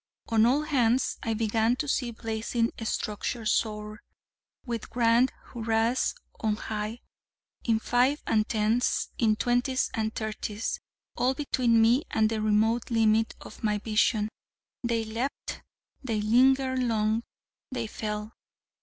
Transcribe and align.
On 0.29 0.47
all 0.47 0.63
hands 0.63 1.19
I 1.21 1.35
began 1.35 1.75
to 1.75 1.87
see 1.87 2.09
blazing 2.09 2.71
structures 2.83 3.51
soar, 3.51 3.99
with 4.65 4.89
grand 4.89 5.31
hurrahs, 5.51 6.15
on 6.39 6.55
high. 6.55 7.01
In 7.65 7.77
fives 7.79 8.23
and 8.25 8.49
tens, 8.49 9.09
in 9.19 9.35
twenties 9.35 9.91
and 9.93 10.11
thirties, 10.15 10.79
all 11.15 11.35
between 11.35 11.79
me 11.79 12.01
and 12.09 12.31
the 12.31 12.41
remote 12.41 12.89
limit 12.89 13.35
of 13.41 13.63
my 13.63 13.77
vision, 13.77 14.29
they 14.83 15.05
leapt, 15.05 15.61
they 16.03 16.19
lingered 16.19 16.79
long, 16.79 17.21
they 17.71 17.85
fell. 17.85 18.33